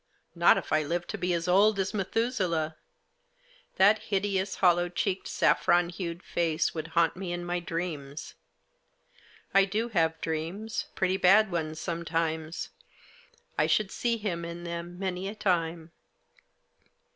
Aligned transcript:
Not 0.33 0.57
if 0.57 0.73
I 0.73 0.81
lived 0.81 1.09
to 1.09 1.17
be 1.19 1.31
as 1.35 1.47
old 1.47 1.77
as 1.77 1.91
Methusaleh. 1.93 2.73
That 3.75 3.99
hideous, 3.99 4.55
hollow 4.55 4.89
cheeked, 4.89 5.27
saffron 5.27 5.89
hued 5.89 6.23
face 6.23 6.73
would 6.73 6.87
haunt 6.97 7.15
me 7.15 7.31
in 7.31 7.45
my 7.45 7.59
dreams. 7.59 8.33
I 9.53 9.65
do 9.65 9.89
have 9.89 10.19
dreams, 10.19 10.87
pretty 10.95 11.17
bad 11.17 11.51
ones 11.51 11.79
sometimes. 11.79 12.69
I 13.59 13.67
should 13.67 13.91
see 13.91 14.17
him 14.17 14.43
in 14.43 14.63
them 14.63 14.97
many 14.97 15.27
a 15.27 15.35
time. 15.35 15.91